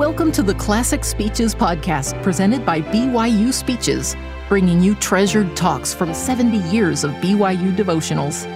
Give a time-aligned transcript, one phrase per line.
[0.00, 4.16] Welcome to the Classic Speeches podcast presented by BYU Speeches,
[4.48, 8.46] bringing you treasured talks from 70 years of BYU devotionals.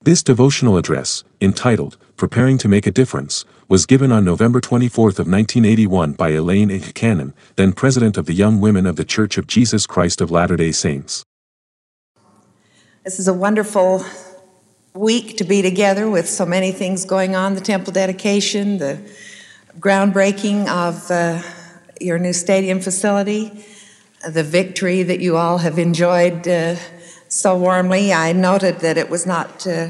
[0.02, 5.28] This devotional address, entitled Preparing to Make a Difference, was given on November 24 of
[5.28, 6.80] 1981 by Elaine A.
[6.80, 10.72] Cannon, then president of the Young Women of the Church of Jesus Christ of Latter-day
[10.72, 11.26] Saints.
[13.04, 14.06] This is a wonderful
[14.94, 19.02] week to be together with so many things going on, the temple dedication, the
[19.80, 21.42] groundbreaking of uh,
[22.00, 23.66] your new stadium facility,
[24.26, 26.78] the victory that you all have enjoyed uh,
[27.30, 28.12] so warmly.
[28.12, 29.90] I noted that it was not uh,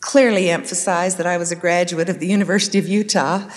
[0.00, 3.48] clearly emphasized that I was a graduate of the University of Utah,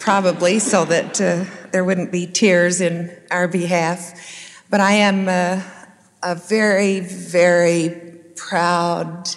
[0.00, 4.64] probably so that uh, there wouldn't be tears in our behalf.
[4.68, 5.62] But I am uh,
[6.24, 9.28] a very, very proud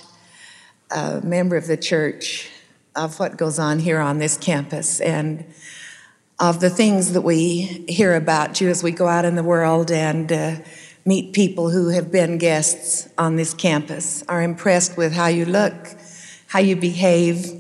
[0.89, 2.50] uh, member of the church
[2.95, 5.45] of what goes on here on this campus and
[6.39, 9.92] of the things that we hear about you as we go out in the world
[9.92, 10.55] and uh,
[11.06, 15.95] meet people who have been guests on this campus, are impressed with how you look,
[16.48, 17.52] how you behave,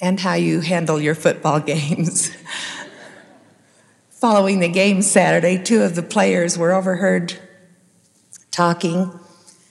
[0.00, 2.30] and how you handle your football games.
[4.10, 7.38] Following the game Saturday, two of the players were overheard
[8.50, 9.18] talking.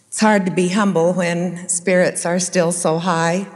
[0.08, 3.48] It's hard to be humble when spirits are still so high,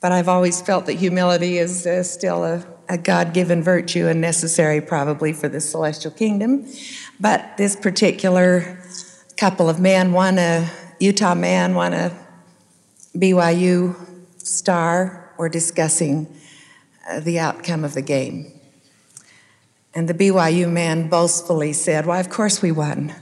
[0.00, 4.20] but I've always felt that humility is uh, still a, a God given virtue and
[4.20, 6.66] necessary probably for the celestial kingdom.
[7.18, 8.78] But this particular
[9.38, 12.14] couple of men, one a Utah man, one a
[13.16, 13.96] BYU
[14.36, 16.26] star, were discussing
[17.08, 18.52] uh, the outcome of the game.
[19.94, 23.14] And the BYU man boastfully said, Why, of course we won.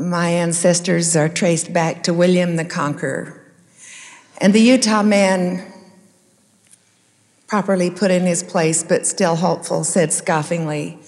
[0.00, 3.42] My ancestors are traced back to William the Conqueror.
[4.38, 5.72] And the Utah man,
[7.46, 10.98] properly put in his place but still hopeful, said scoffingly,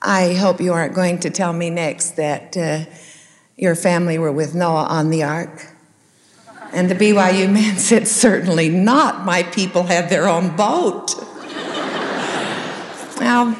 [0.00, 2.84] I hope you aren't going to tell me next that uh,
[3.56, 5.68] your family were with Noah on the ark.
[6.72, 9.24] And the BYU man said, Certainly not.
[9.24, 11.14] My people had their own boat.
[13.20, 13.56] now,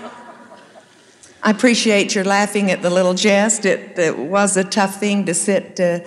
[1.42, 3.64] I appreciate your laughing at the little jest.
[3.64, 6.00] It, it was a tough thing to sit uh,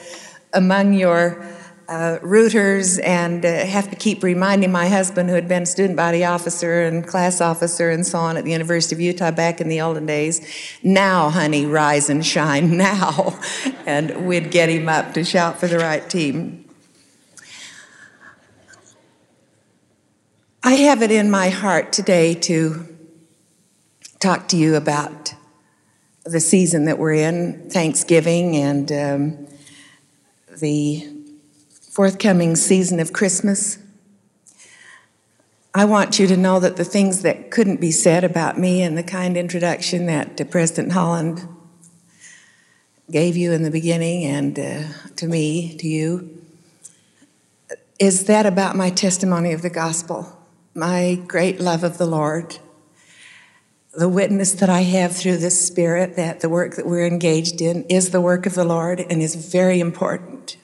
[0.54, 1.55] among your
[1.88, 6.24] uh, rooters and uh, have to keep reminding my husband, who had been student body
[6.24, 9.82] officer and class officer and so on at the University of Utah back in the
[9.82, 10.42] olden days,
[10.82, 13.40] now, honey, rise and shine now.
[13.86, 16.66] and we'd get him up to shout for the right team.
[20.64, 22.88] I have it in my heart today to
[24.20, 25.36] talk to you about
[26.24, 29.48] the season that we're in, Thanksgiving, and um,
[30.60, 31.15] the
[31.96, 33.78] forthcoming season of Christmas.
[35.74, 38.98] I want you to know that the things that couldn't be said about me and
[38.98, 41.48] the kind introduction that President Holland
[43.10, 44.84] gave you in the beginning and uh,
[45.16, 46.38] to me, to you,
[47.98, 50.38] is that about my testimony of the gospel,
[50.74, 52.58] my great love of the Lord,
[53.94, 57.86] the witness that I have through this Spirit that the work that we're engaged in
[57.86, 60.58] is the work of the Lord and is very important.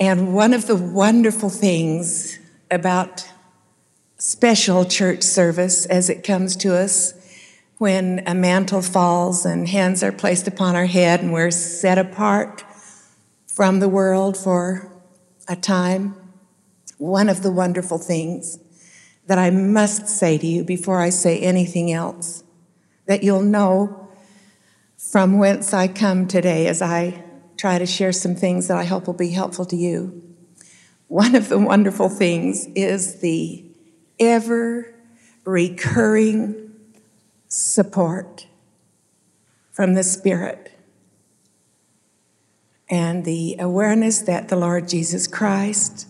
[0.00, 2.38] And one of the wonderful things
[2.70, 3.28] about
[4.16, 7.14] special church service as it comes to us
[7.78, 12.64] when a mantle falls and hands are placed upon our head and we're set apart
[13.46, 14.92] from the world for
[15.48, 16.14] a time,
[16.98, 18.58] one of the wonderful things
[19.26, 22.44] that I must say to you before I say anything else,
[23.06, 24.08] that you'll know
[24.96, 27.24] from whence I come today as I
[27.58, 30.22] try to share some things that I hope will be helpful to you.
[31.08, 33.64] One of the wonderful things is the
[34.20, 34.94] ever
[35.44, 36.72] recurring
[37.48, 38.46] support
[39.72, 40.72] from the Spirit
[42.90, 46.06] and the awareness that the Lord Jesus Christ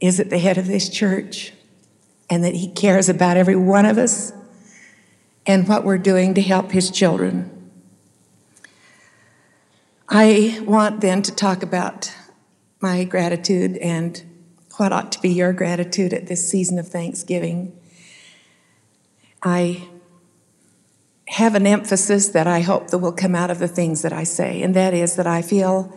[0.00, 1.52] is at the head of this church
[2.28, 4.32] and that He cares about every one of us
[5.46, 7.55] and what we're doing to help His children.
[10.08, 12.12] I want then to talk about
[12.80, 14.22] my gratitude and
[14.76, 17.76] what ought to be your gratitude at this season of Thanksgiving.
[19.42, 19.88] I
[21.26, 24.22] have an emphasis that I hope that will come out of the things that I
[24.22, 25.92] say, and that is that I feel,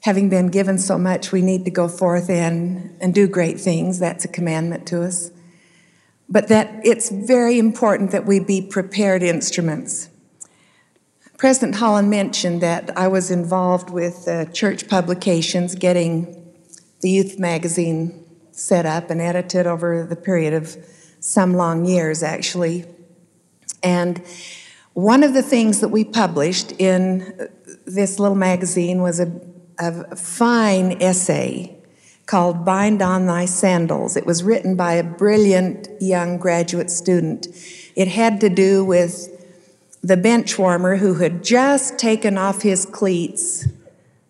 [0.00, 3.98] having been given so much, we need to go forth and, and do great things.
[3.98, 5.30] That's a commandment to us.
[6.28, 10.08] but that it's very important that we be prepared instruments.
[11.36, 16.52] President Holland mentioned that I was involved with uh, church publications, getting
[17.00, 20.76] the youth magazine set up and edited over the period of
[21.18, 22.84] some long years, actually.
[23.82, 24.22] And
[24.92, 27.50] one of the things that we published in
[27.84, 29.40] this little magazine was a,
[29.78, 31.76] a fine essay
[32.26, 34.16] called Bind on Thy Sandals.
[34.16, 37.48] It was written by a brilliant young graduate student.
[37.96, 39.33] It had to do with
[40.04, 43.66] the bench warmer who had just taken off his cleats,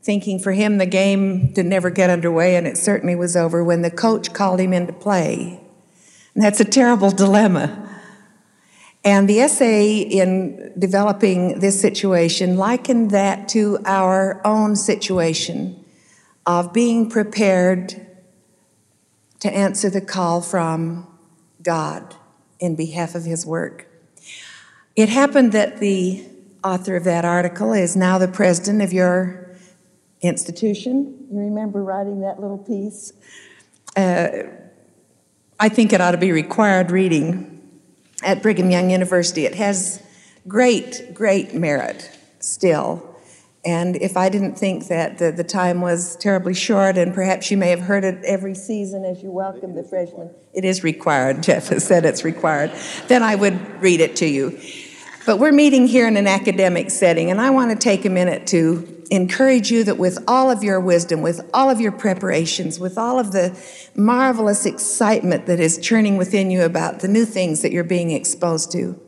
[0.02, 3.82] thinking for him the game did never get underway, and it certainly was over when
[3.82, 5.60] the coach called him into play.
[6.34, 7.90] And that's a terrible dilemma.
[9.02, 15.84] And the essay in developing this situation likened that to our own situation
[16.46, 18.06] of being prepared
[19.40, 21.06] to answer the call from
[21.60, 22.14] God
[22.60, 23.88] in behalf of His work.
[24.96, 26.24] It happened that the
[26.62, 29.56] author of that article is now the president of your
[30.20, 31.26] institution.
[31.30, 33.12] You remember writing that little piece?
[33.96, 34.28] Uh,
[35.58, 37.60] I think it ought to be required reading
[38.22, 39.46] at Brigham Young University.
[39.46, 40.00] It has
[40.46, 43.10] great, great merit still.
[43.66, 47.56] And if I didn't think that the, the time was terribly short, and perhaps you
[47.56, 51.42] may have heard it every season as you welcome the freshmen, it is required.
[51.42, 52.70] Jeff has said it's required.
[53.08, 54.60] Then I would read it to you.
[55.26, 58.46] But we're meeting here in an academic setting, and I want to take a minute
[58.48, 62.98] to encourage you that with all of your wisdom, with all of your preparations, with
[62.98, 63.58] all of the
[63.94, 68.70] marvelous excitement that is churning within you about the new things that you're being exposed
[68.72, 69.00] to,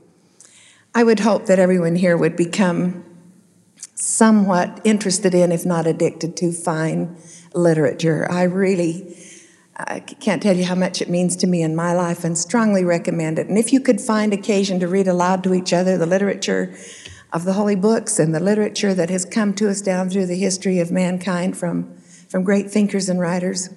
[0.94, 3.04] I would hope that everyone here would become
[3.94, 7.14] somewhat interested in, if not addicted to, fine
[7.54, 8.26] literature.
[8.30, 9.18] I really
[9.78, 12.82] I can't tell you how much it means to me in my life and strongly
[12.82, 13.48] recommend it.
[13.48, 16.74] And if you could find occasion to read aloud to each other the literature
[17.32, 20.36] of the holy books and the literature that has come to us down through the
[20.36, 21.94] history of mankind from,
[22.28, 23.68] from great thinkers and writers,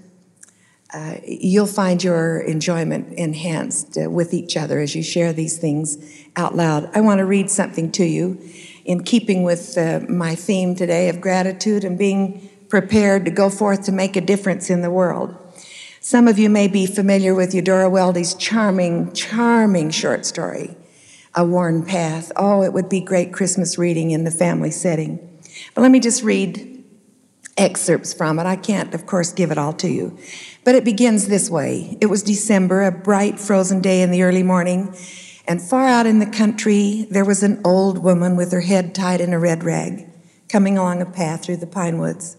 [0.93, 5.97] uh, you'll find your enjoyment enhanced uh, with each other as you share these things
[6.37, 6.89] out loud.
[6.95, 8.41] I want to read something to you
[8.85, 13.83] in keeping with uh, my theme today of gratitude and being prepared to go forth
[13.83, 15.35] to make a difference in the world.
[16.01, 20.77] Some of you may be familiar with Eudora Welty's charming, charming short story,
[21.35, 22.31] A Worn Path.
[22.37, 25.19] Oh, it would be great Christmas reading in the family setting.
[25.75, 26.85] But let me just read
[27.57, 28.45] excerpts from it.
[28.45, 30.17] I can't, of course, give it all to you.
[30.63, 34.43] But it begins this way It was December, a bright, frozen day in the early
[34.43, 34.95] morning.
[35.45, 39.19] And far out in the country, there was an old woman with her head tied
[39.19, 40.07] in a red rag
[40.47, 42.37] coming along a path through the pine woods.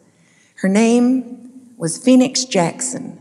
[0.57, 3.20] Her name was Phoenix Jackson.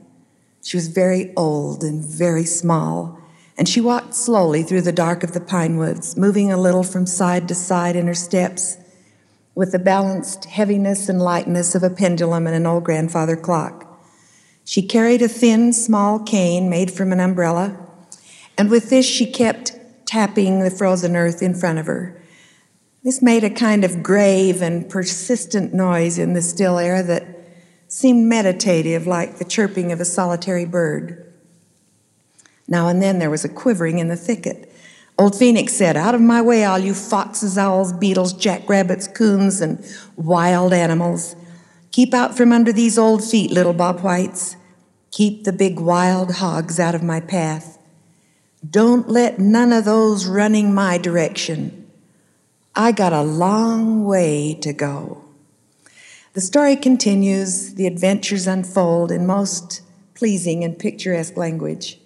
[0.69, 3.18] She was very old and very small,
[3.57, 7.07] and she walked slowly through the dark of the pine woods, moving a little from
[7.07, 8.77] side to side in her steps
[9.56, 14.00] with the balanced heaviness and lightness of a pendulum and an old grandfather clock.
[14.63, 17.75] She carried a thin, small cane made from an umbrella,
[18.56, 19.75] and with this she kept
[20.06, 22.21] tapping the frozen earth in front of her.
[23.04, 27.38] This made a kind of grave and persistent noise in the still air that
[27.89, 31.25] seemed meditative, like the chirping of a solitary bird.
[32.68, 34.71] Now and then there was a quivering in the thicket.
[35.18, 39.83] Old Phoenix said, Out of my way, all you foxes, owls, beetles, jackrabbits, coons, and
[40.16, 41.35] wild animals.
[41.92, 44.56] Keep out from under these old feet, little Bob Whites.
[45.11, 47.80] Keep the big wild hogs out of my path.
[48.69, 51.90] Don't let none of those running my direction.
[52.75, 55.25] I got a long way to go.
[56.33, 59.81] The story continues, the adventures unfold in most
[60.14, 62.00] pleasing and picturesque language.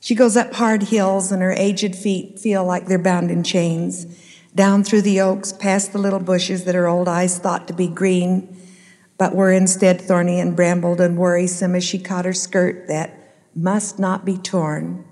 [0.00, 4.06] She goes up hard hills, and her aged feet feel like they're bound in chains,
[4.54, 7.88] down through the oaks, past the little bushes that her old eyes thought to be
[7.88, 8.56] green,
[9.18, 13.98] but were instead thorny and brambled and worrisome as she caught her skirt that must
[13.98, 15.04] not be torn.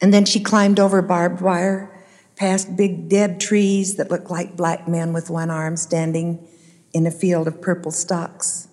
[0.00, 1.91] And then she climbed over barbed wire,
[2.36, 6.46] past big dead trees that looked like black men with one arm standing
[6.92, 8.68] in a field of purple stalks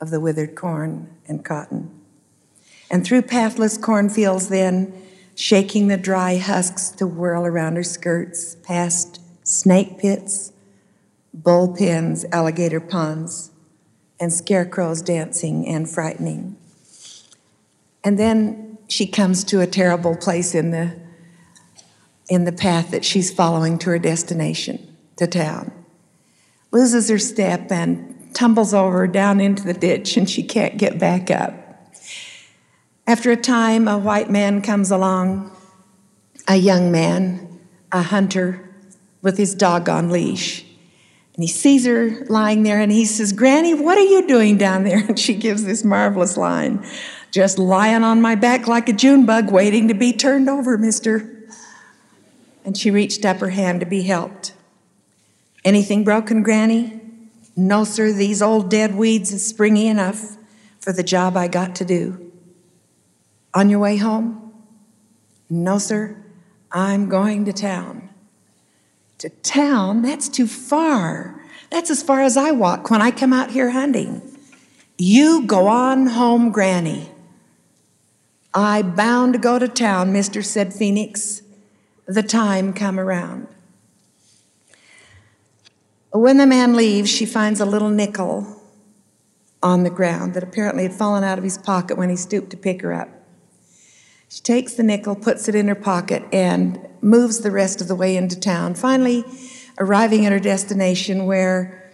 [0.00, 1.90] of the withered corn and cotton.
[2.90, 4.92] And through pathless cornfields, then,
[5.34, 10.52] shaking the dry husks to whirl around her skirts, past snake pits,
[11.32, 13.50] bull pens, alligator ponds,
[14.20, 16.56] and scarecrows dancing and frightening.
[18.04, 21.03] And then she comes to a terrible place in the
[22.28, 25.72] in the path that she's following to her destination, to town.
[26.70, 31.30] Loses her step and tumbles over down into the ditch, and she can't get back
[31.30, 31.54] up.
[33.06, 35.54] After a time, a white man comes along,
[36.48, 37.60] a young man,
[37.92, 38.68] a hunter
[39.22, 40.64] with his dog on leash.
[41.34, 44.84] And he sees her lying there and he says, Granny, what are you doing down
[44.84, 45.04] there?
[45.08, 46.84] And she gives this marvelous line
[47.30, 51.33] just lying on my back like a June bug, waiting to be turned over, mister.
[52.64, 54.54] And she reached up her hand to be helped.
[55.64, 57.00] Anything broken, Granny?
[57.56, 60.36] No, sir, these old dead weeds is springy enough
[60.80, 62.32] for the job I got to do.
[63.52, 64.52] On your way home?
[65.48, 66.16] No, sir,
[66.72, 68.08] I'm going to town.
[69.18, 70.02] To town?
[70.02, 71.40] That's too far.
[71.70, 74.20] That's as far as I walk when I come out here hunting.
[74.98, 77.10] You go on home, Granny.
[78.52, 81.42] I bound to go to town, Mister, said Phoenix.
[82.06, 83.48] The time come around.
[86.10, 88.62] When the man leaves, she finds a little nickel
[89.62, 92.56] on the ground that apparently had fallen out of his pocket when he stooped to
[92.56, 93.08] pick her up.
[94.28, 97.94] She takes the nickel, puts it in her pocket, and moves the rest of the
[97.94, 99.24] way into town, finally
[99.78, 101.92] arriving at her destination where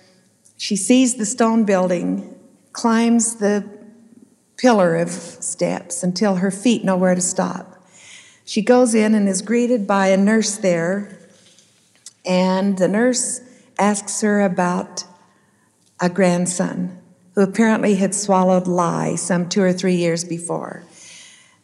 [0.56, 2.34] she sees the stone building,
[2.72, 3.68] climbs the
[4.56, 7.69] pillar of steps until her feet know where to stop.
[8.50, 11.16] She goes in and is greeted by a nurse there,
[12.26, 13.40] and the nurse
[13.78, 15.04] asks her about
[16.00, 17.00] a grandson
[17.36, 20.82] who apparently had swallowed lye some two or three years before.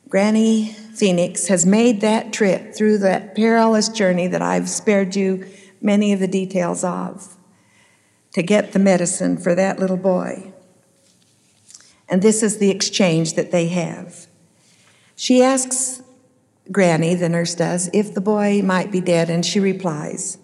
[0.08, 5.44] Granny Phoenix has made that trip through that perilous journey that I've spared you
[5.80, 7.36] many of the details of
[8.32, 10.52] to get the medicine for that little boy.
[12.08, 14.28] And this is the exchange that they have.
[15.16, 16.02] She asks
[16.72, 20.38] Granny, the nurse does, if the boy might be dead, and she replies,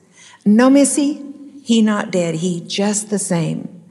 [0.45, 1.23] No, missy,
[1.62, 3.83] he not dead, he just the same.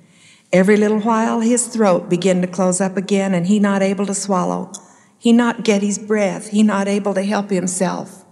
[0.53, 4.13] Every little while his throat begin to close up again, and he not able to
[4.13, 4.71] swallow.
[5.17, 8.25] He not get his breath, he not able to help himself.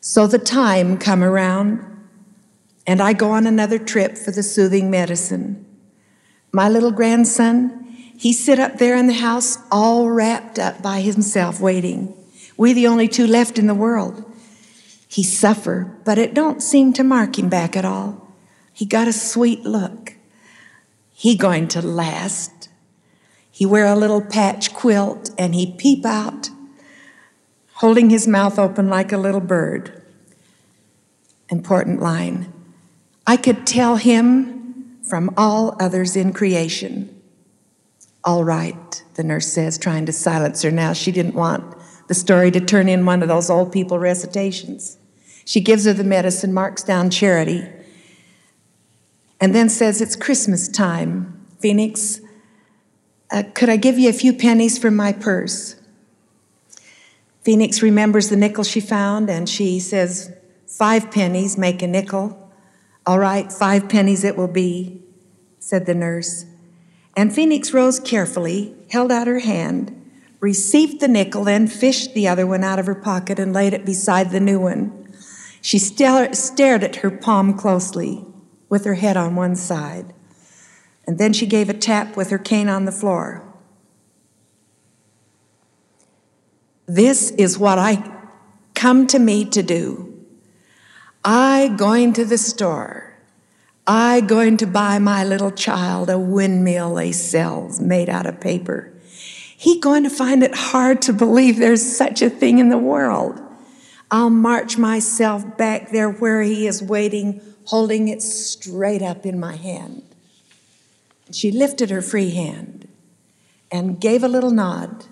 [0.00, 1.84] So the time come around,
[2.86, 5.64] and I go on another trip for the soothing medicine.
[6.52, 7.84] My little grandson,
[8.16, 12.14] he sit up there in the house all wrapped up by himself waiting.
[12.56, 14.24] We the only two left in the world.
[15.08, 18.32] He suffer, but it don't seem to mark him back at all.
[18.72, 20.14] He got a sweet look.
[21.12, 22.68] He going to last.
[23.50, 26.50] He wear a little patch quilt and he peep out,
[27.74, 30.02] holding his mouth open like a little bird.
[31.48, 32.52] Important line.
[33.26, 37.12] I could tell him from all others in creation.
[38.24, 40.92] All right, the nurse says, trying to silence her now.
[40.92, 41.75] She didn't want
[42.08, 44.98] the story to turn in one of those old people recitations.
[45.44, 47.68] She gives her the medicine, marks down charity,
[49.40, 51.46] and then says, It's Christmas time.
[51.60, 52.20] Phoenix,
[53.30, 55.76] uh, could I give you a few pennies from my purse?
[57.42, 60.32] Phoenix remembers the nickel she found and she says,
[60.66, 62.52] Five pennies make a nickel.
[63.06, 65.00] All right, five pennies it will be,
[65.60, 66.44] said the nurse.
[67.16, 70.05] And Phoenix rose carefully, held out her hand,
[70.40, 73.84] received the nickel, then fished the other one out of her pocket and laid it
[73.84, 75.12] beside the new one.
[75.60, 78.24] She stared at her palm closely,
[78.68, 80.12] with her head on one side,
[81.06, 83.42] and then she gave a tap with her cane on the floor.
[86.86, 88.12] This is what I
[88.74, 90.24] come to me to do.
[91.24, 93.06] I going to the store
[93.88, 98.92] I going to buy my little child a windmill they sells made out of paper.
[99.56, 103.40] He going to find it hard to believe there's such a thing in the world.
[104.10, 109.56] I'll march myself back there where he is waiting, holding it straight up in my
[109.56, 110.02] hand.
[111.32, 112.86] She lifted her free hand
[113.72, 115.06] and gave a little nod,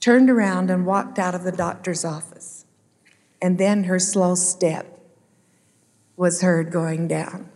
[0.00, 2.64] turned around and walked out of the doctor's office.
[3.40, 4.98] And then her slow step
[6.16, 7.50] was heard going down.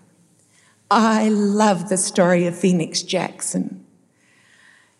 [0.91, 3.82] I love the story of Phoenix Jackson.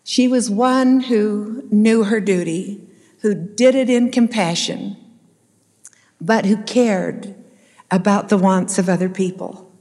[0.03, 2.81] She was one who knew her duty,
[3.21, 4.97] who did it in compassion,
[6.19, 7.35] but who cared
[7.89, 9.71] about the wants of other people.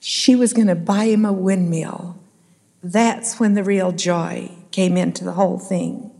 [0.00, 2.18] She was going to buy him a windmill.
[2.82, 6.10] That's when the real joy came into the whole thing.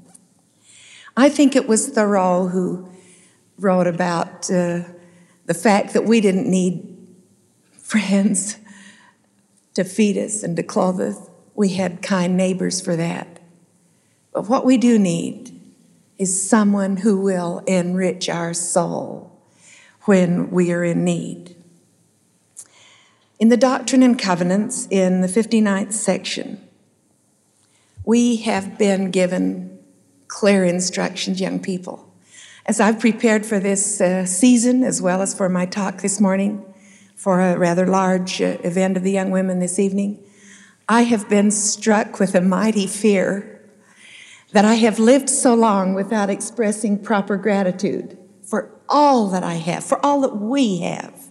[1.17, 2.89] I think it was Thoreau who
[3.59, 4.83] wrote about uh,
[5.47, 6.97] the fact that we didn't need
[7.73, 8.59] friends
[9.75, 11.31] to feed us and to clothe us.
[11.57, 13.41] We had kind neighbors for that.
[14.33, 15.59] But what we do need
[16.19, 19.43] is someone who will enrich our soul
[20.03, 21.57] when we are in need.
[23.39, 26.61] In the Doctrine and Covenants, in the 59th section,
[28.05, 29.79] we have been given
[30.29, 32.15] clear instructions, young people.
[32.67, 36.65] As I've prepared for this uh, season, as well as for my talk this morning,
[37.15, 40.23] for a rather large uh, event of the young women this evening,
[40.89, 43.61] I have been struck with a mighty fear
[44.53, 49.85] that I have lived so long without expressing proper gratitude for all that I have,
[49.85, 51.27] for all that we have,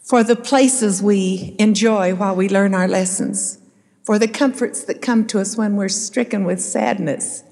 [0.00, 3.60] for the places we enjoy while we learn our lessons,
[4.02, 7.44] for the comforts that come to us when we're stricken with sadness,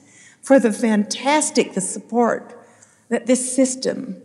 [0.43, 2.59] for the fantastic the support
[3.09, 4.21] that this system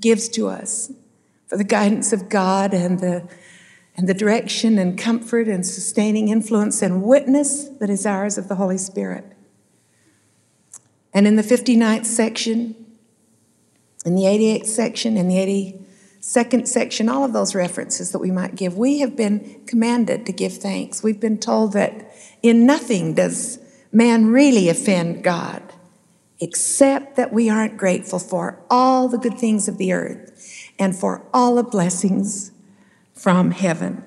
[0.00, 0.90] gives to us,
[1.48, 3.28] for the guidance of God and the
[3.96, 8.56] and the direction and comfort and sustaining influence and witness that is ours of the
[8.56, 9.24] Holy Spirit.
[11.14, 12.74] And in the 59th section,
[14.04, 15.36] in the 88th section, in the
[16.20, 20.32] 82nd section, all of those references that we might give, we have been commanded to
[20.32, 21.02] give thanks.
[21.02, 22.12] We've been told that
[22.42, 23.58] in nothing does
[23.90, 25.62] man really offend God,
[26.38, 31.26] except that we aren't grateful for all the good things of the earth and for
[31.32, 32.52] all the blessings
[33.16, 34.04] from heaven.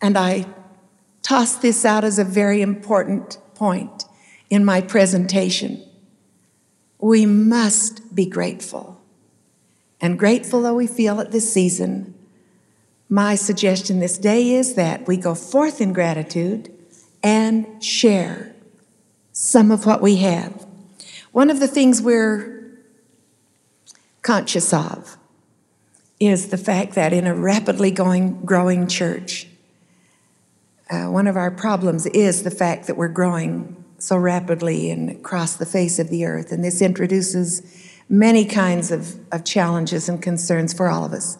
[0.00, 0.46] And I
[1.22, 4.04] toss this out as a very important point
[4.48, 5.82] in my presentation.
[6.98, 9.00] We must be grateful.
[10.00, 12.14] And grateful though we feel at this season,
[13.08, 16.72] my suggestion this day is that we go forth in gratitude
[17.22, 18.54] and share
[19.32, 20.66] some of what we have.
[21.32, 22.78] One of the things we're
[24.22, 25.16] conscious of
[26.20, 29.46] is the fact that in a rapidly going, growing church,
[30.90, 35.56] uh, one of our problems is the fact that we're growing so rapidly and across
[35.56, 36.52] the face of the earth.
[36.52, 37.62] And this introduces
[38.08, 41.38] many kinds of, of challenges and concerns for all of us.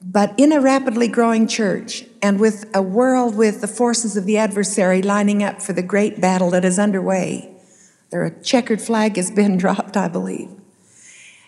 [0.00, 4.36] But in a rapidly growing church and with a world with the forces of the
[4.36, 7.52] adversary lining up for the great battle that is underway,
[8.10, 10.50] there a checkered flag has been dropped, I believe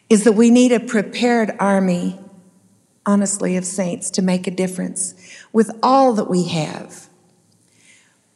[0.09, 2.19] is that we need a prepared army,
[3.07, 5.15] honestly, of saints to make a difference
[5.53, 7.09] with all that we have,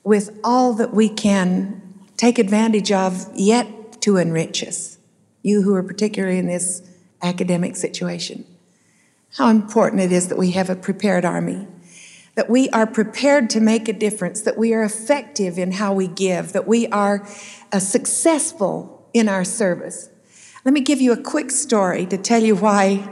[0.02, 1.83] with all that we can
[2.16, 4.98] take advantage of yet to enrich us.
[5.42, 6.83] You who are particularly in this
[7.22, 8.44] academic situation.
[9.37, 11.66] How important it is that we have a prepared army,
[12.35, 16.09] that we are prepared to make a difference, that we are effective in how we
[16.09, 17.26] give, that we are
[17.72, 20.09] uh, successful in our service.
[20.68, 23.09] Let me give you a quick story to tell you why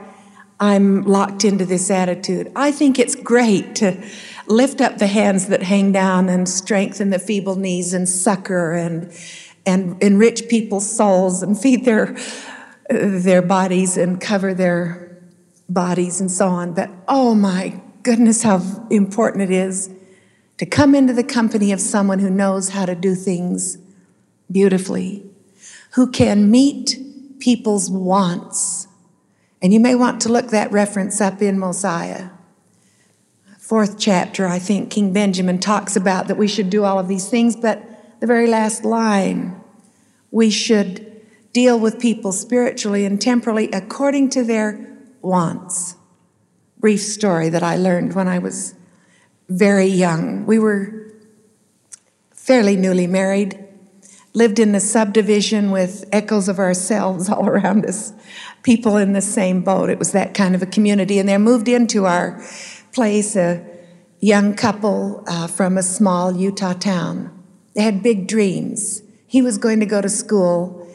[0.61, 2.53] I'm locked into this attitude.
[2.55, 3.97] I think it's great to
[4.47, 9.11] lift up the hands that hang down and strengthen the feeble knees and succor and
[9.65, 12.15] and enrich people's souls and feed their
[12.91, 15.19] their bodies and cover their
[15.67, 16.75] bodies and so on.
[16.75, 19.89] But oh my goodness, how important it is
[20.59, 23.79] to come into the company of someone who knows how to do things
[24.53, 25.25] beautifully,
[25.93, 27.06] who can meet
[27.39, 28.89] people's wants.
[29.63, 32.31] And you may want to look that reference up in Mosiah.
[33.59, 37.29] Fourth chapter, I think King Benjamin talks about that we should do all of these
[37.29, 37.83] things, but
[38.21, 39.61] the very last line,
[40.31, 41.21] we should
[41.53, 45.97] deal with people spiritually and temporally according to their wants.
[46.79, 48.75] Brief story that I learned when I was
[49.49, 50.47] very young.
[50.47, 51.13] We were
[52.33, 53.66] fairly newly married
[54.37, 58.13] lived in a subdivision with echoes of ourselves all around us,
[58.63, 59.89] people in the same boat.
[59.89, 61.19] It was that kind of a community.
[61.19, 62.41] And they moved into our
[62.93, 63.67] place a
[64.21, 67.33] young couple uh, from a small Utah town.
[67.75, 69.03] They had big dreams.
[69.27, 70.87] He was going to go to school.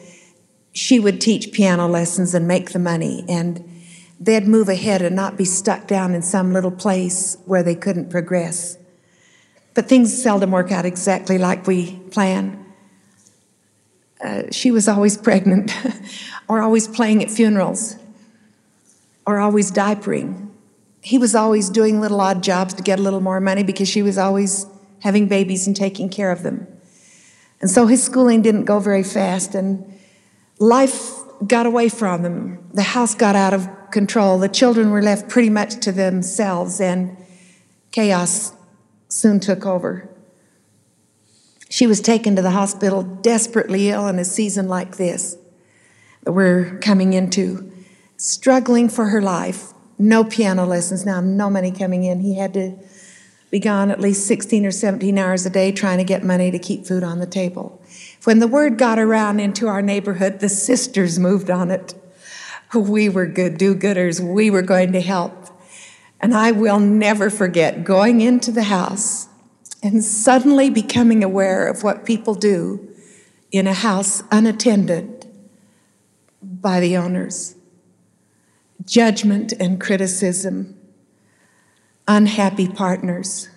[0.72, 3.24] She would teach piano lessons and make the money.
[3.28, 3.68] And
[4.20, 8.08] they'd move ahead and not be stuck down in some little place where they couldn't
[8.08, 8.78] progress.
[9.74, 12.61] But things seldom work out exactly like we plan.
[14.22, 15.72] Uh, she was always pregnant,
[16.48, 17.96] or always playing at funerals,
[19.26, 20.48] or always diapering.
[21.00, 24.02] He was always doing little odd jobs to get a little more money because she
[24.02, 24.66] was always
[25.00, 26.68] having babies and taking care of them.
[27.60, 29.92] And so his schooling didn't go very fast, and
[30.58, 31.14] life
[31.46, 32.68] got away from them.
[32.72, 34.38] The house got out of control.
[34.38, 37.16] The children were left pretty much to themselves, and
[37.90, 38.52] chaos
[39.08, 40.08] soon took over.
[41.72, 45.38] She was taken to the hospital desperately ill in a season like this
[46.22, 47.72] that we're coming into,
[48.18, 49.72] struggling for her life.
[49.98, 52.20] No piano lessons now, no money coming in.
[52.20, 52.76] He had to
[53.50, 56.58] be gone at least 16 or 17 hours a day trying to get money to
[56.58, 57.80] keep food on the table.
[58.24, 61.94] When the word got around into our neighborhood, the sisters moved on it.
[62.74, 65.48] We were good do gooders, we were going to help.
[66.20, 69.28] And I will never forget going into the house
[69.82, 72.88] and suddenly becoming aware of what people do
[73.50, 75.26] in a house unattended
[76.42, 77.56] by the owners.
[78.84, 80.76] Judgment and criticism,
[82.06, 83.48] unhappy partners,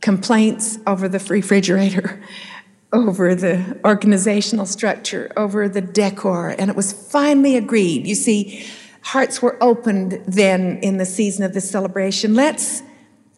[0.00, 2.22] complaints over the refrigerator,
[2.92, 8.06] over the organizational structure, over the decor, and it was finally agreed.
[8.06, 8.66] You see,
[9.00, 12.34] hearts were opened then in the season of the celebration.
[12.34, 12.82] Let's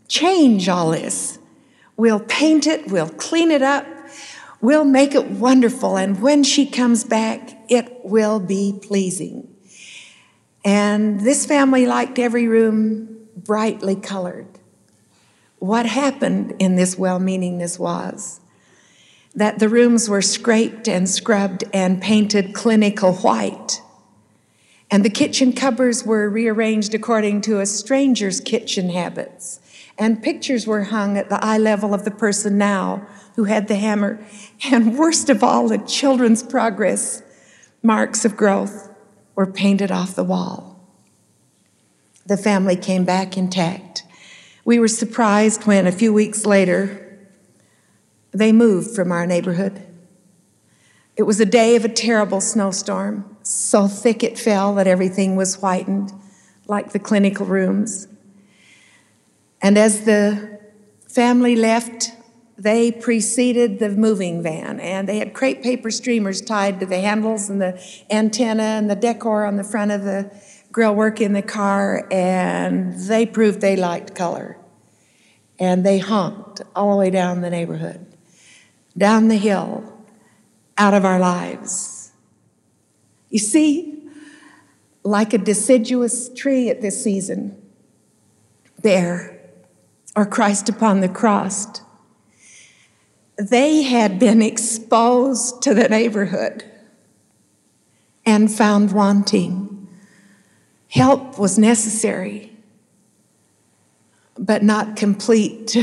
[0.09, 1.39] change all this.
[1.97, 3.87] We'll paint it, we'll clean it up,
[4.61, 9.49] we'll make it wonderful, and when she comes back, it will be pleasing.
[10.65, 14.49] And this family liked every room brightly colored.
[15.59, 18.41] What happened in this well meaningness was
[19.35, 23.83] that the rooms were scraped and scrubbed and painted clinical white.
[24.91, 29.61] And the kitchen cupboards were rearranged according to a stranger's kitchen habits.
[29.99, 33.07] And pictures were hung at the eye level of the person now
[33.37, 34.25] who had the hammer.
[34.71, 37.23] And worst of all, the children's progress
[37.83, 38.91] marks of growth
[39.35, 40.81] were painted off the wall.
[42.27, 44.03] The family came back intact.
[44.65, 47.03] We were surprised when a few weeks later
[48.33, 49.83] they moved from our neighborhood.
[51.17, 55.55] It was a day of a terrible snowstorm, so thick it fell that everything was
[55.57, 56.13] whitened,
[56.67, 58.09] like the clinical rooms.
[59.63, 60.61] And as the
[61.09, 62.13] family left,
[62.59, 67.51] they preceded the moving van, and they had crepe paper streamers tied to the handles
[67.51, 70.31] and the antenna and the decor on the front of the
[70.73, 74.57] grill work in the car, and they proved they liked color.
[75.59, 78.07] And they honked all the way down the neighborhood,
[78.97, 79.93] down the hill,
[80.77, 82.13] out of our lives.
[83.31, 84.03] You see,
[85.03, 87.61] like a deciduous tree at this season,
[88.83, 89.36] there,
[90.17, 91.67] or Christ upon the cross,
[93.39, 96.65] they had been exposed to the neighborhood
[98.25, 99.89] and found wanting.
[100.89, 102.57] Help was necessary,
[104.39, 105.77] but not complete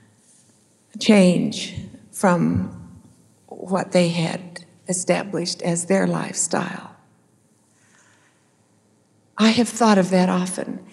[1.00, 1.74] change
[2.12, 2.76] from
[3.46, 6.94] what they had established as their lifestyle.
[9.38, 10.84] I have thought of that often.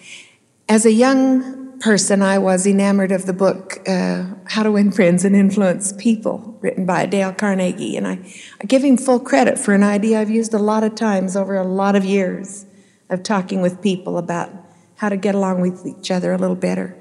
[0.66, 5.24] As a young person, I was enamored of the book uh, How to Win Friends
[5.24, 7.96] and Influence People, written by Dale Carnegie.
[7.96, 8.18] And I,
[8.60, 11.56] I give him full credit for an idea I've used a lot of times over
[11.56, 12.66] a lot of years
[13.08, 14.50] of talking with people about
[14.96, 16.96] how to get along with each other a little better.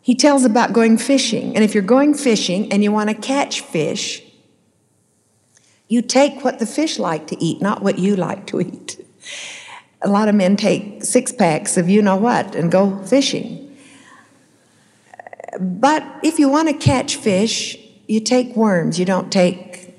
[0.00, 1.54] He tells about going fishing.
[1.54, 4.22] And if you're going fishing and you want to catch fish,
[5.88, 8.98] you take what the fish like to eat, not what you like to eat.
[10.04, 13.76] A lot of men take six packs of you know what and go fishing.
[15.58, 18.98] But if you want to catch fish, you take worms.
[18.98, 19.96] You don't take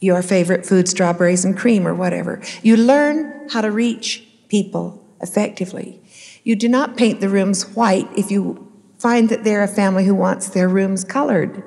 [0.00, 2.42] your favorite food, strawberries and cream or whatever.
[2.62, 6.00] You learn how to reach people effectively.
[6.44, 10.14] You do not paint the rooms white if you find that they're a family who
[10.14, 11.62] wants their rooms colored.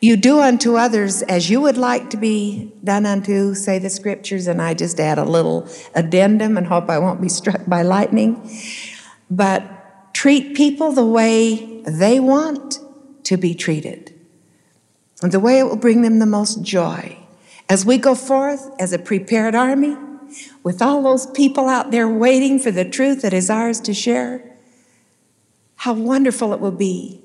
[0.00, 4.46] You do unto others as you would like to be done unto, say the scriptures,
[4.46, 8.48] and I just add a little addendum and hope I won't be struck by lightning.
[9.28, 12.78] But treat people the way they want
[13.24, 14.14] to be treated,
[15.20, 17.18] and the way it will bring them the most joy.
[17.68, 19.96] As we go forth as a prepared army,
[20.62, 24.56] with all those people out there waiting for the truth that is ours to share,
[25.76, 27.22] how wonderful it will be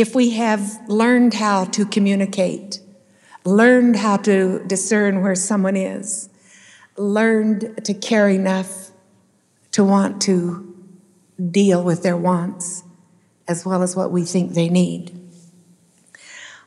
[0.00, 2.80] if we have learned how to communicate,
[3.44, 6.28] learned how to discern where someone is,
[6.96, 8.90] learned to care enough
[9.72, 10.64] to want to
[11.50, 12.84] deal with their wants
[13.48, 15.18] as well as what we think they need.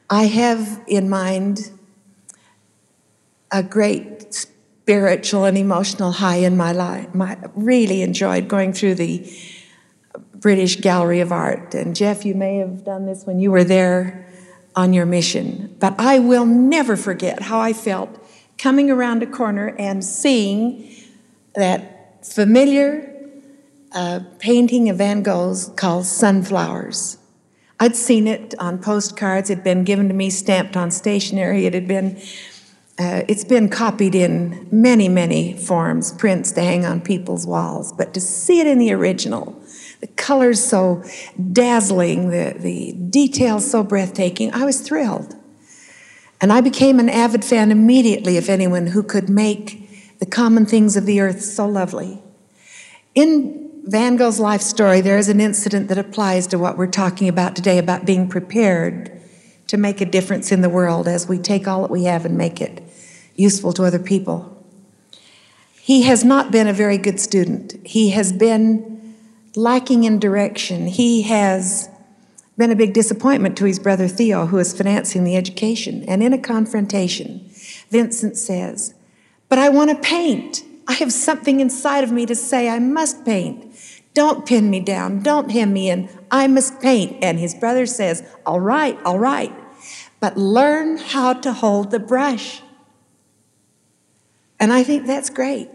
[0.10, 1.72] I have in mind
[3.50, 7.13] a great spiritual and emotional high in my life.
[7.15, 9.32] My, really enjoyed going through the
[10.41, 11.73] British Gallery of Art.
[11.75, 14.27] And Jeff, you may have done this when you were there
[14.75, 15.75] on your mission.
[15.80, 18.10] But I will never forget how I felt
[18.58, 20.91] coming around a corner and seeing
[21.56, 23.08] that familiar
[23.93, 27.17] uh, painting of Van Gogh's called Sunflowers.
[27.80, 29.49] I'd seen it on postcards.
[29.49, 31.65] It had been given to me, stamped on stationery.
[31.65, 32.17] It had been,
[32.99, 37.91] uh, it's been copied in many, many forms, prints to hang on people's walls.
[37.91, 39.61] But to see it in the original,
[40.01, 41.03] the colors so
[41.53, 44.53] dazzling, the, the details so breathtaking.
[44.53, 45.35] I was thrilled.
[46.41, 49.87] And I became an avid fan immediately of anyone who could make
[50.19, 52.21] the common things of the earth so lovely.
[53.13, 57.29] In Van Gogh's life story, there is an incident that applies to what we're talking
[57.29, 59.11] about today about being prepared
[59.67, 62.37] to make a difference in the world as we take all that we have and
[62.37, 62.81] make it
[63.35, 64.65] useful to other people.
[65.79, 67.75] He has not been a very good student.
[67.85, 69.00] He has been
[69.55, 70.87] lacking in direction.
[70.87, 71.89] He has
[72.57, 76.03] been a big disappointment to his brother Theo, who is financing the education.
[76.07, 77.49] And in a confrontation,
[77.89, 78.93] Vincent says,
[79.49, 80.63] But I want to paint.
[80.87, 83.75] I have something inside of me to say I must paint.
[84.13, 85.23] Don't pin me down.
[85.23, 86.09] Don't hem me in.
[86.29, 87.17] I must paint.
[87.23, 89.53] And his brother says, All right, all right.
[90.19, 92.61] But learn how to hold the brush.
[94.59, 95.69] And I think that's great.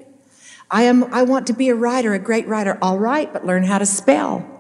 [0.71, 2.79] I, am, I want to be a writer, a great writer.
[2.83, 4.53] All right, but learn how to spell.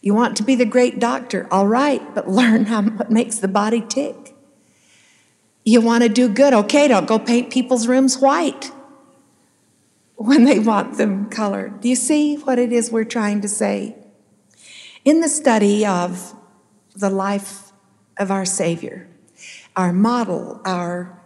[0.00, 1.46] You want to be the great doctor.
[1.50, 4.34] All right, but learn how, what makes the body tick.
[5.64, 6.54] You want to do good.
[6.54, 8.70] Okay, don't go paint people's rooms white
[10.14, 11.80] when they want them colored.
[11.80, 13.96] Do you see what it is we're trying to say?
[15.04, 16.34] In the study of
[16.94, 17.72] the life
[18.16, 19.08] of our Savior,
[19.74, 21.20] our model, our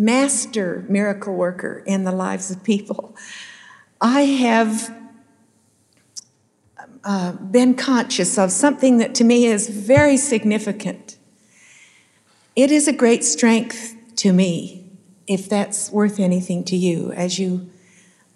[0.00, 3.14] master miracle worker in the lives of people,
[4.00, 4.96] I have
[7.04, 11.18] uh, been conscious of something that to me is very significant.
[12.56, 14.90] It is a great strength to me,
[15.26, 17.70] if that's worth anything to you, as you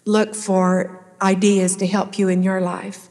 [0.04, 3.08] look for ideas to help you in your life.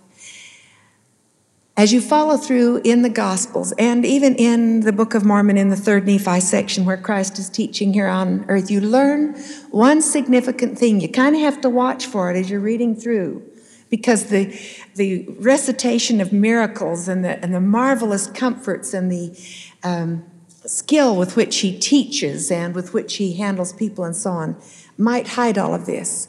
[1.75, 5.69] As you follow through in the Gospels and even in the Book of Mormon in
[5.69, 9.33] the third Nephi section where Christ is teaching here on earth, you learn
[9.71, 11.01] one significant thing.
[11.01, 13.41] You kind of have to watch for it as you're reading through
[13.89, 14.55] because the,
[14.93, 19.35] the recitation of miracles and the, and the marvelous comforts and the
[19.83, 20.23] um,
[20.67, 24.55] skill with which he teaches and with which he handles people and so on
[24.95, 26.27] might hide all of this.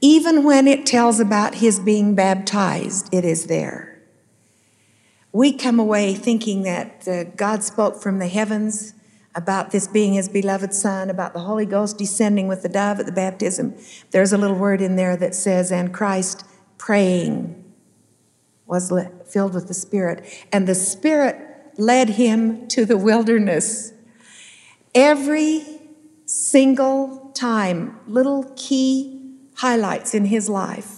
[0.00, 3.95] Even when it tells about his being baptized, it is there.
[5.36, 8.94] We come away thinking that uh, God spoke from the heavens
[9.34, 13.04] about this being his beloved son, about the Holy Ghost descending with the dove at
[13.04, 13.74] the baptism.
[14.12, 16.46] There's a little word in there that says, and Christ
[16.78, 17.70] praying
[18.64, 18.90] was
[19.26, 20.24] filled with the Spirit.
[20.50, 21.36] And the Spirit
[21.76, 23.92] led him to the wilderness.
[24.94, 25.66] Every
[26.24, 30.95] single time, little key highlights in his life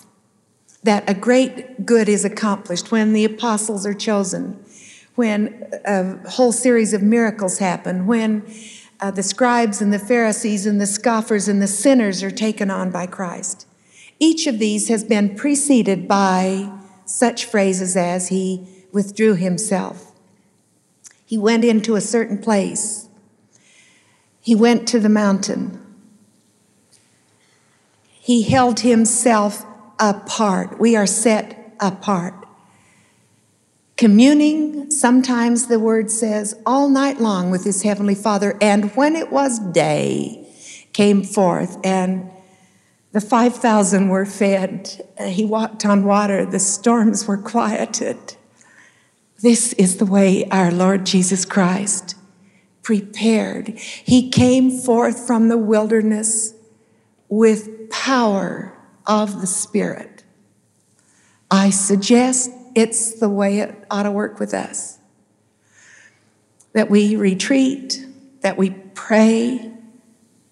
[0.88, 4.58] that a great good is accomplished when the apostles are chosen,
[5.16, 8.42] when a whole series of miracles happen, when
[8.98, 12.90] uh, the scribes and the Pharisees and the scoffers and the sinners are taken on
[12.90, 13.66] by Christ.
[14.18, 16.72] Each of these has been preceded by
[17.04, 20.12] such phrases as he withdrew himself.
[21.26, 23.10] He went into a certain place.
[24.40, 25.84] He went to the mountain.
[28.08, 29.66] He held himself
[29.98, 30.78] apart.
[30.78, 32.34] We are set apart.
[33.96, 38.56] Communing, sometimes the word says, all night long with his heavenly Father.
[38.60, 40.44] And when it was day,
[40.92, 42.30] came forth and
[43.12, 45.04] the 5,000 were fed.
[45.20, 46.44] He walked on water.
[46.44, 48.36] The storms were quieted.
[49.40, 52.16] This is the way our Lord Jesus Christ
[52.82, 53.68] prepared.
[53.78, 56.54] He came forth from the wilderness
[57.28, 58.77] with power
[59.08, 60.22] of the Spirit.
[61.50, 64.98] I suggest it's the way it ought to work with us.
[66.74, 68.06] That we retreat,
[68.42, 69.72] that we pray,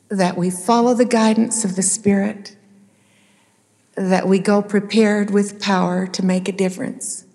[0.08, 2.56] that we follow the guidance of the Spirit,
[3.94, 7.26] that we go prepared with power to make a difference.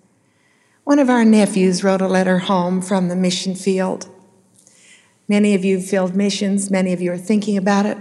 [0.84, 4.10] One of our nephews wrote a letter home from the mission field.
[5.28, 7.98] Many of you have filled missions, many of you are thinking about it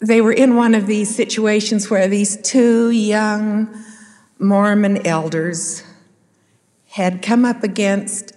[0.00, 3.74] they were in one of these situations where these two young
[4.38, 5.82] Mormon elders
[6.88, 8.32] had come up against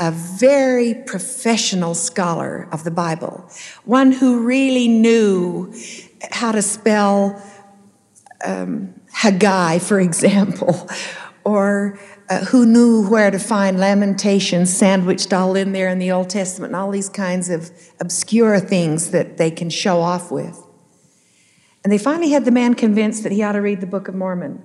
[0.00, 3.48] a very professional scholar of the Bible,
[3.84, 5.72] one who really knew
[6.30, 7.42] how to spell
[8.44, 10.88] um, Haggai, for example,
[11.44, 11.98] or
[12.30, 16.72] uh, who knew where to find Lamentations sandwiched all in there in the Old Testament,
[16.72, 17.70] and all these kinds of
[18.00, 20.66] obscure things that they can show off with.
[21.84, 24.14] And they finally had the man convinced that he ought to read the Book of
[24.14, 24.62] Mormon.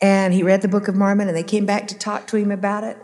[0.00, 2.50] And he read the Book of Mormon, and they came back to talk to him
[2.50, 2.98] about it.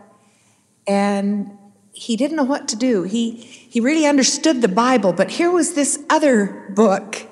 [0.87, 1.57] And
[1.91, 3.03] he didn't know what to do.
[3.03, 7.27] He, he really understood the Bible, but here was this other book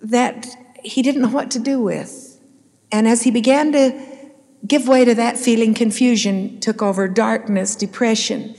[0.00, 0.46] that
[0.82, 2.40] he didn't know what to do with.
[2.92, 4.00] And as he began to
[4.66, 8.54] give way to that feeling, confusion took over darkness, depression.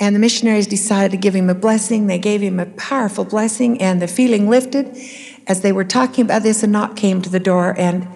[0.00, 2.06] And the missionaries decided to give him a blessing.
[2.06, 4.96] They gave him a powerful blessing, and the feeling lifted.
[5.46, 8.08] As they were talking about this, a knock came to the door, and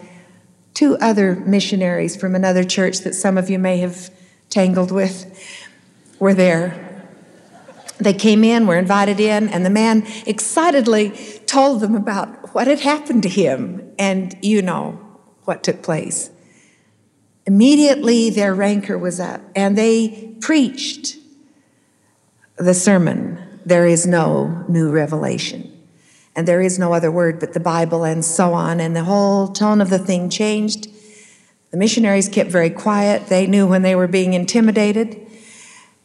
[0.72, 4.10] two other missionaries from another church that some of you may have
[4.48, 5.30] tangled with
[6.18, 6.80] were there.
[7.98, 11.10] They came in, were invited in, and the man excitedly
[11.46, 14.98] told them about what had happened to him, and you know
[15.44, 16.30] what took place.
[17.46, 21.18] Immediately, their rancor was up, and they preached
[22.56, 25.70] the sermon There is no new revelation.
[26.36, 28.80] And there is no other word but the Bible, and so on.
[28.80, 30.88] And the whole tone of the thing changed.
[31.70, 33.28] The missionaries kept very quiet.
[33.28, 35.20] They knew when they were being intimidated.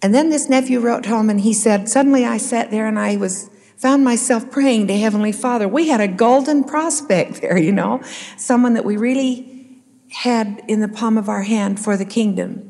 [0.02, 3.18] And then this nephew wrote home and he said, Suddenly I sat there and I
[3.18, 5.68] was found myself praying to Heavenly Father.
[5.68, 8.02] We had a golden prospect there, you know,
[8.38, 9.82] someone that we really
[10.12, 12.69] had in the palm of our hand for the kingdom.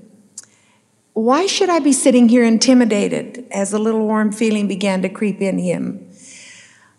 [1.19, 5.41] Why should I be sitting here intimidated as a little warm feeling began to creep
[5.41, 6.10] in him?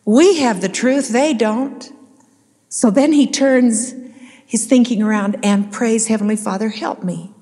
[0.04, 1.90] We have the truth, they don't.
[2.68, 3.94] So then he turns
[4.44, 7.32] his thinking around and prays, Heavenly Father, help me.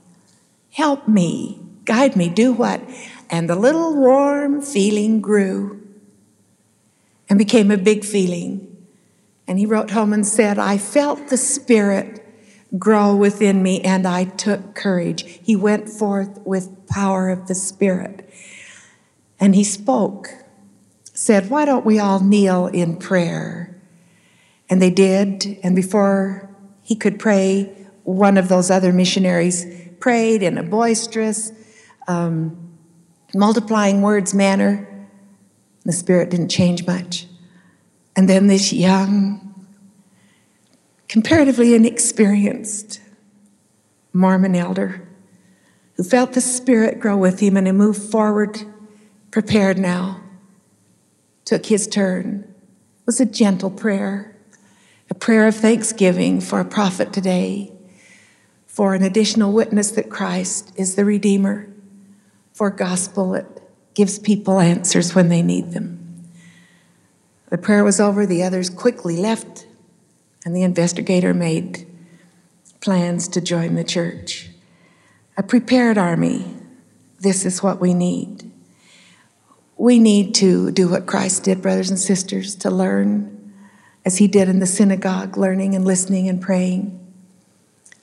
[0.70, 1.60] Help me.
[1.84, 2.80] Guide me, do what?
[3.28, 5.82] And the little warm feeling grew
[7.28, 8.86] and became a big feeling.
[9.48, 12.24] And he wrote home and said, I felt the Spirit
[12.76, 15.22] grow within me and I took courage.
[15.42, 18.28] He went forth with power of the Spirit.
[19.40, 20.30] And he spoke,
[21.14, 23.80] said, Why don't we all kneel in prayer?
[24.68, 25.58] And they did.
[25.62, 27.72] And before he could pray,
[28.04, 29.66] one of those other missionaries
[30.00, 31.52] prayed in a boisterous,
[32.06, 32.76] um,
[33.34, 34.86] multiplying words manner.
[35.84, 37.26] The spirit didn't change much.
[38.16, 39.47] And then this young,
[41.08, 43.00] comparatively inexperienced
[44.12, 45.08] Mormon elder
[45.96, 48.62] who felt the spirit grow with him and he moved forward,
[49.32, 50.22] prepared now,
[51.44, 52.44] took his turn.
[53.00, 54.36] It was a gentle prayer,
[55.10, 57.72] a prayer of thanksgiving for a prophet today,
[58.66, 61.68] for an additional witness that Christ is the Redeemer
[62.52, 63.46] for gospel that
[63.94, 65.94] gives people answers when they need them.
[67.50, 69.67] The prayer was over, the others quickly left,
[70.48, 71.86] and the investigator made
[72.80, 74.48] plans to join the church.
[75.36, 76.42] A prepared army,
[77.20, 78.50] this is what we need.
[79.76, 83.52] We need to do what Christ did, brothers and sisters, to learn
[84.06, 86.98] as he did in the synagogue, learning and listening and praying.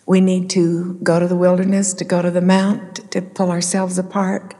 [0.06, 3.98] We need to go to the wilderness, to go to the mount, to pull ourselves
[3.98, 4.54] apart,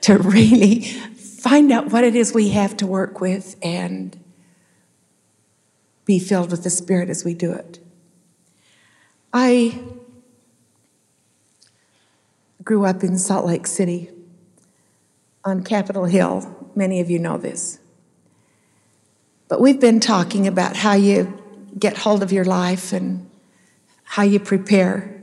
[0.00, 4.18] to really find out what it is we have to work with and
[6.12, 7.78] be filled with the Spirit as we do it.
[9.32, 9.80] I
[12.62, 14.10] grew up in Salt Lake City
[15.42, 16.70] on Capitol Hill.
[16.74, 17.78] Many of you know this.
[19.48, 21.42] But we've been talking about how you
[21.78, 23.30] get hold of your life and
[24.04, 25.18] how you prepare.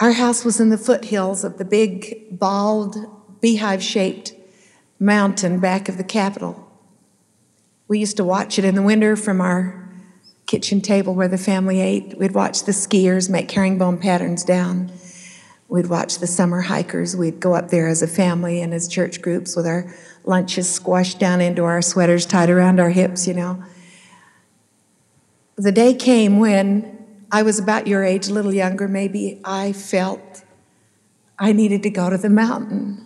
[0.00, 2.96] Our house was in the foothills of the big, bald,
[3.42, 4.32] beehive shaped
[4.98, 6.66] mountain back of the Capitol.
[7.86, 9.85] We used to watch it in the winter from our
[10.46, 12.16] kitchen table where the family ate.
[12.18, 14.92] We'd watch the skiers make herringbone patterns down.
[15.68, 17.16] We'd watch the summer hikers.
[17.16, 19.92] We'd go up there as a family and as church groups with our
[20.24, 23.62] lunches squashed down into our sweaters tied around our hips, you know.
[25.56, 26.96] The day came when
[27.32, 30.44] I was about your age, a little younger, maybe I felt
[31.38, 33.04] I needed to go to the mountain.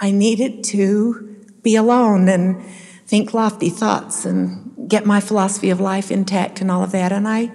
[0.00, 2.64] I needed to be alone and
[3.08, 7.10] think lofty thoughts and get my philosophy of life intact and all of that.
[7.10, 7.50] And I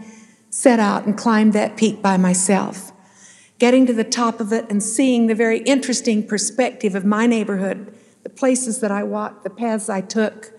[0.50, 2.92] set out and climbed that peak by myself,
[3.60, 7.96] getting to the top of it and seeing the very interesting perspective of my neighborhood,
[8.24, 10.52] the places that I walked, the paths I took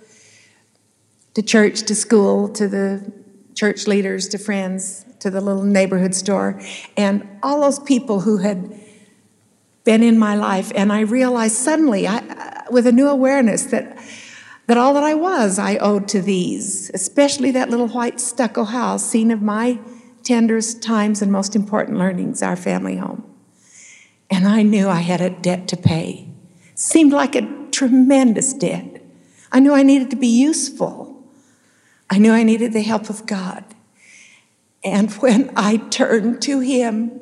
[1.34, 3.12] to church, to school, to the
[3.54, 6.60] church leaders to friends to the little neighborhood store
[6.96, 8.80] and all those people who had
[9.84, 13.96] been in my life and i realized suddenly I, uh, with a new awareness that
[14.66, 19.04] that all that i was i owed to these especially that little white stucco house
[19.04, 19.78] scene of my
[20.24, 23.22] tenderest times and most important learnings our family home.
[24.30, 26.28] And i knew i had a debt to pay.
[26.74, 29.02] Seemed like a tremendous debt.
[29.52, 31.14] I knew i needed to be useful.
[32.10, 33.64] I knew I needed the help of God.
[34.82, 37.20] And when I turned to Him,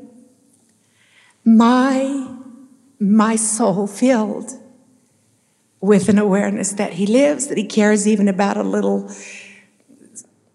[1.44, 2.34] my,
[3.00, 4.52] my soul filled
[5.82, 9.10] with an awareness that He lives, that He cares even about a little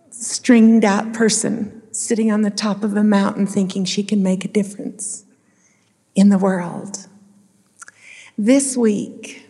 [0.10, 4.48] stringed out person sitting on the top of a mountain thinking she can make a
[4.48, 5.26] difference
[6.16, 7.08] in the world.
[8.38, 9.48] This week,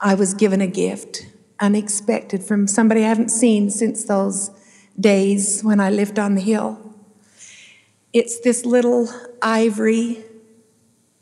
[0.00, 1.26] I was given a gift
[1.60, 4.50] unexpected from somebody I haven't seen since those
[4.98, 6.78] days when I lived on the hill.
[8.12, 9.08] It's this little
[9.40, 10.24] ivory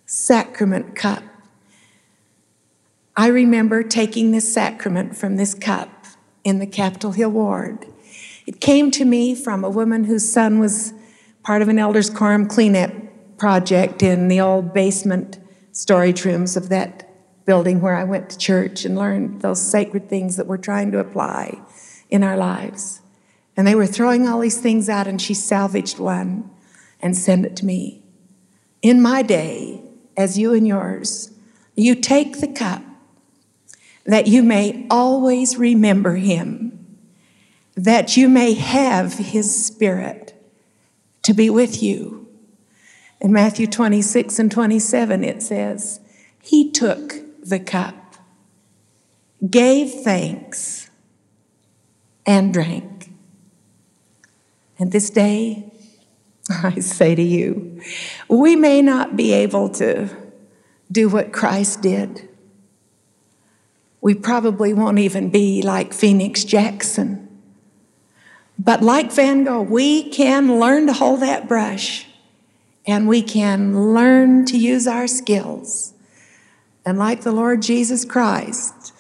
[0.07, 1.23] sacrament cup.
[3.21, 6.07] I remember taking this sacrament from this cup
[6.43, 7.87] in the Capitol Hill ward.
[8.47, 10.95] It came to me from a woman whose son was
[11.43, 12.91] part of an elders quorum cleanup
[13.37, 15.39] project in the old basement
[15.71, 17.11] storage rooms of that
[17.45, 20.99] building where I went to church and learned those sacred things that we're trying to
[20.99, 21.61] apply
[22.09, 23.03] in our lives.
[23.55, 26.49] And they were throwing all these things out, and she salvaged one
[27.01, 28.03] and sent it to me.
[28.81, 29.83] In my day,
[30.17, 31.33] as you and yours,
[31.77, 32.83] you take the cup
[34.05, 36.97] that you may always remember him,
[37.75, 40.35] that you may have his spirit
[41.23, 42.29] to be with you.
[43.21, 46.01] In Matthew 26 and 27, it says,
[46.43, 48.17] He took the cup,
[49.49, 50.91] gave thanks,
[52.25, 53.13] and drank.
[54.79, 55.71] And this day,
[56.51, 57.81] I say to you,
[58.29, 60.09] we may not be able to
[60.91, 62.29] do what Christ did.
[64.01, 67.29] We probably won't even be like Phoenix Jackson.
[68.59, 72.07] But like Van Gogh, we can learn to hold that brush
[72.87, 75.95] and we can learn to use our skills.
[76.85, 78.93] And like the Lord Jesus Christ,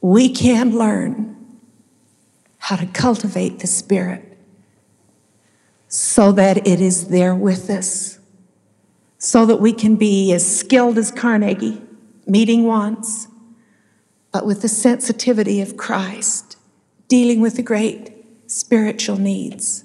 [0.00, 1.60] we can learn
[2.58, 4.38] how to cultivate the Spirit
[5.88, 8.18] so that it is there with us,
[9.18, 11.82] so that we can be as skilled as Carnegie,
[12.26, 13.28] meeting wants,
[14.32, 16.56] but with the sensitivity of Christ,
[17.08, 18.12] dealing with the great
[18.46, 19.84] spiritual needs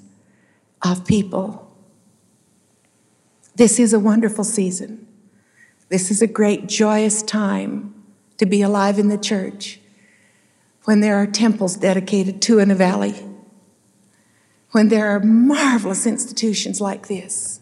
[0.82, 1.76] of people.
[3.56, 5.06] This is a wonderful season.
[5.88, 7.94] This is a great, joyous time
[8.38, 9.80] to be alive in the church
[10.84, 13.14] when there are temples dedicated to in a valley
[14.72, 17.60] when there are marvelous institutions like this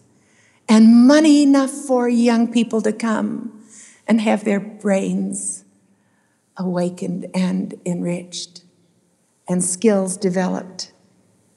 [0.67, 3.63] and money enough for young people to come
[4.07, 5.63] and have their brains
[6.57, 8.63] awakened and enriched
[9.47, 10.91] and skills developed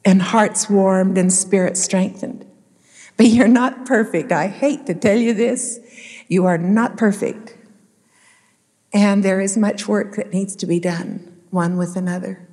[0.04, 2.46] and hearts warmed and spirits strengthened.
[3.16, 4.32] But you're not perfect.
[4.32, 5.78] I hate to tell you this.
[6.28, 7.56] You are not perfect.
[8.92, 12.48] And there is much work that needs to be done, one with another.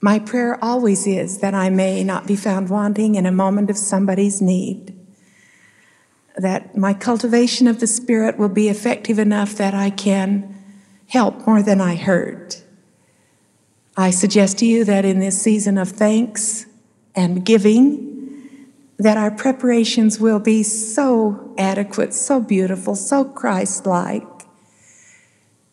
[0.00, 3.76] My prayer always is that I may not be found wanting in a moment of
[3.76, 4.98] somebody's need.
[6.36, 10.61] That my cultivation of the Spirit will be effective enough that I can
[11.12, 12.62] help more than I hurt.
[13.98, 16.64] I suggest to you that in this season of thanks
[17.14, 18.58] and giving,
[18.96, 24.26] that our preparations will be so adequate, so beautiful, so Christ like,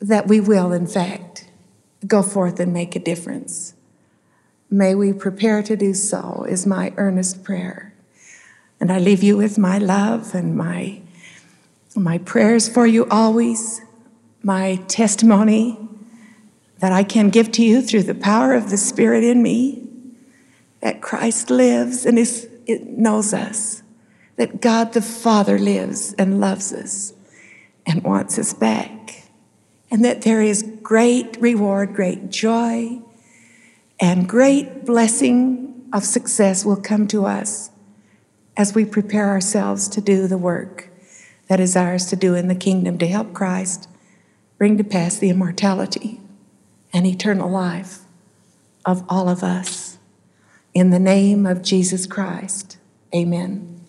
[0.01, 1.49] that we will, in fact,
[2.05, 3.75] go forth and make a difference.
[4.69, 7.93] May we prepare to do so, is my earnest prayer.
[8.81, 10.99] And I leave you with my love and my,
[11.95, 13.81] my prayers for you always,
[14.43, 15.77] my testimony
[16.79, 19.87] that I can give to you through the power of the Spirit in me,
[20.81, 23.83] that Christ lives and is, it knows us,
[24.37, 27.13] that God the Father lives and loves us
[27.85, 29.23] and wants us back,
[29.91, 33.01] and that there is great reward, great joy
[33.99, 37.69] and great blessing of success will come to us
[38.55, 40.89] as we prepare ourselves to do the work
[41.47, 43.89] that is ours to do in the kingdom to help Christ
[44.59, 46.19] bring to pass the immortality
[46.93, 47.99] and eternal life
[48.85, 49.97] of all of us.
[50.73, 52.77] In the name of Jesus Christ,
[53.15, 53.79] amen.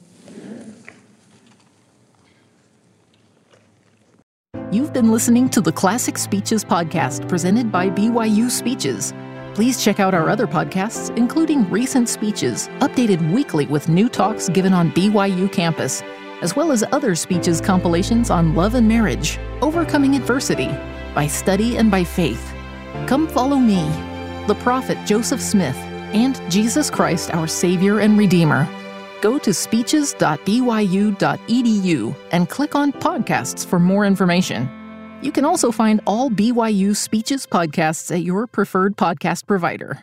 [4.70, 9.12] You've been listening to the Classic Speeches podcast presented by BYU Speeches.
[9.54, 14.72] Please check out our other podcasts, including recent speeches, updated weekly with new talks given
[14.72, 16.04] on BYU campus,
[16.42, 20.68] as well as other speeches compilations on love and marriage, overcoming adversity,
[21.14, 22.54] by study and by faith.
[23.06, 23.82] Come follow me,
[24.46, 25.76] the prophet Joseph Smith,
[26.12, 28.68] and Jesus Christ, our Savior and Redeemer.
[29.20, 34.68] Go to speeches.byu.edu and click on podcasts for more information.
[35.22, 40.02] You can also find all BYU Speeches podcasts at your preferred podcast provider.